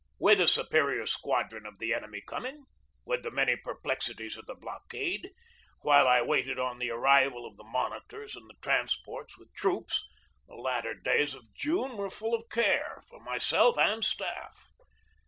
[0.17, 2.63] With a superior squadron of the enemy coming,
[3.05, 5.29] with the many perplexities of the blockade,
[5.81, 10.03] while I waited on the arrival of the monitors and the trans ports with troops,
[10.47, 14.71] the latter days of June were full of care for myself and staff.